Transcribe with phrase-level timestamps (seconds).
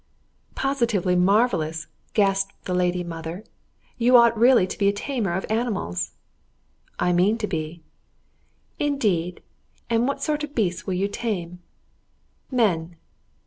[0.55, 3.43] "Positively marvellous!" gasped the lady mother;
[3.99, 6.13] "you ought really to be a tamer of animals!"
[6.97, 7.83] "I mean to be."
[8.79, 9.43] "Indeed!
[9.91, 11.59] And what sort of beasts will you tame?"
[12.49, 12.95] "Men!"